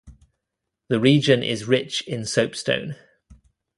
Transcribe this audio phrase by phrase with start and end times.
[0.87, 2.95] The region is rich in soapstone.